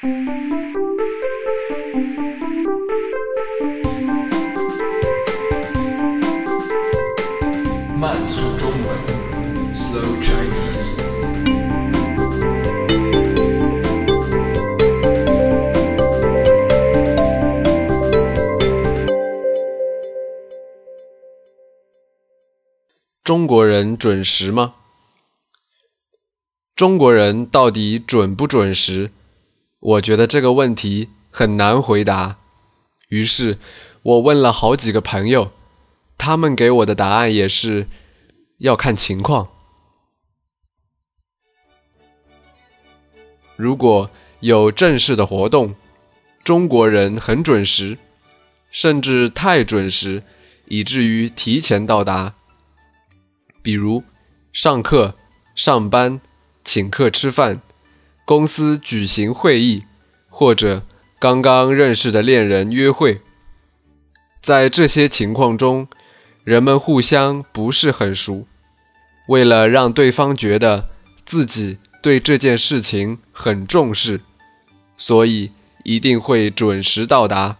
[0.00, 0.06] 慢
[8.28, 8.96] 速中文
[9.74, 11.02] ，Slow Chinese。
[23.24, 24.74] 中国人准时吗？
[26.76, 29.10] 中国人到底准不准时？
[29.80, 32.38] 我觉得这个问题很难回答。
[33.08, 33.58] 于是，
[34.02, 35.52] 我问了好几个朋友，
[36.16, 37.86] 他们给我的答案也是
[38.58, 39.48] 要看情况。
[43.56, 45.74] 如果有正式的活动，
[46.44, 47.98] 中国人很准时，
[48.70, 50.22] 甚至太准时，
[50.66, 52.34] 以至于提前到达。
[53.62, 54.02] 比如
[54.52, 55.14] 上课、
[55.54, 56.20] 上班、
[56.64, 57.60] 请客吃饭、
[58.28, 59.84] 公司举行会议，
[60.28, 60.84] 或者
[61.18, 63.22] 刚刚认识的恋人约会，
[64.42, 65.88] 在这些情况中，
[66.44, 68.46] 人们互相不是很熟，
[69.28, 70.90] 为了让对方觉得
[71.24, 74.20] 自己对这件事情很重视，
[74.98, 75.52] 所以
[75.84, 77.56] 一定会准时到达。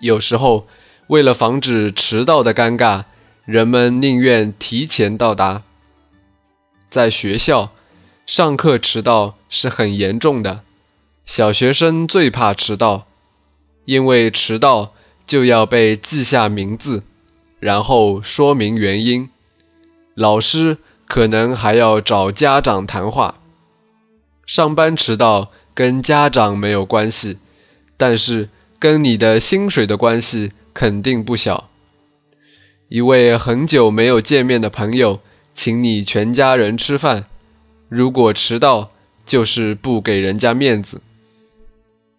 [0.00, 0.66] 有时候，
[1.06, 3.04] 为了防止迟到的尴尬。
[3.46, 5.62] 人们宁愿提前到达。
[6.90, 7.70] 在学校，
[8.26, 10.62] 上课迟到是很严重的。
[11.24, 13.06] 小学生最怕迟到，
[13.84, 17.04] 因为迟到就要被记下名字，
[17.60, 19.30] 然后说明原因。
[20.14, 23.36] 老师可能还要找家长谈话。
[24.44, 27.38] 上班迟到跟家长没有关系，
[27.96, 28.48] 但是
[28.80, 31.68] 跟你的薪水的关系肯定不小。
[32.88, 35.20] 一位很久没有见面的朋友，
[35.54, 37.26] 请你全家人吃饭，
[37.88, 38.90] 如果迟到，
[39.24, 41.02] 就是不给人家面子。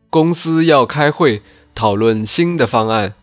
[0.09, 1.41] 公司要开会
[1.75, 3.13] 讨论新的方案，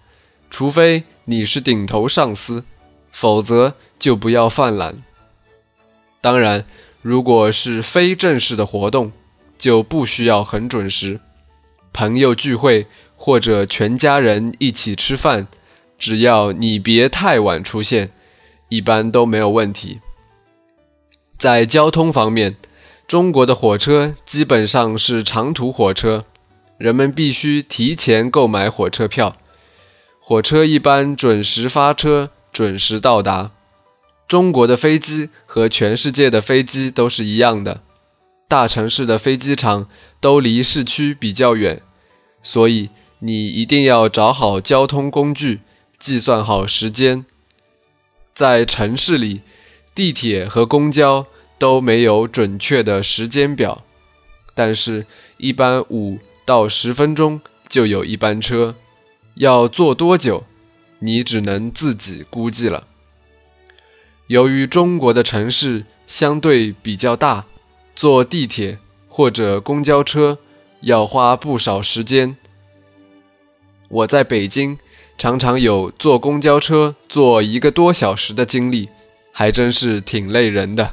[0.51, 2.65] 除非你是顶头上司，
[3.11, 5.03] 否则就不要犯懒。
[6.21, 6.67] 当然，
[7.01, 9.13] 如果是非正式的活动，
[9.59, 11.21] 就不需要很准时。
[11.93, 15.47] 朋友聚会或者全家人一起吃饭。
[15.97, 18.11] 只要你别太晚出现，
[18.69, 20.01] 一般都没有问题。
[21.45, 22.57] 在交通方面，
[23.07, 26.25] 中国的火车基本上是长途火车，
[26.79, 29.37] 人们必须提前购买火车票。
[30.21, 33.51] 火车一般准时发车，准时到达。
[34.27, 37.83] 中国的飞机和全世界的飞机都是一样的，
[38.49, 39.87] 大城市的飞机场
[40.23, 41.83] 都离市区比较远，
[42.43, 42.89] 所以
[43.19, 45.61] 你一定要找好交通工具。
[45.99, 47.27] 计算好时间，
[48.35, 49.43] 在城市里，
[49.95, 51.27] 地铁和公交
[51.59, 53.83] 都没有准确的时间表，
[54.55, 55.07] 但是，
[55.37, 58.75] 一般五到十分钟就有一班车，
[59.35, 60.45] 要坐多久，
[60.99, 62.87] 你只能自己估计了。
[64.27, 67.45] 由于中国的城市相对比较大，
[67.95, 68.79] 坐地铁
[69.09, 70.39] 或者公交车
[70.81, 72.37] 要花不少时间。
[73.89, 74.79] 我在北京。
[75.17, 78.89] 常常有坐公交车坐一个多小时的经历，
[79.31, 80.93] 还真是挺累人的。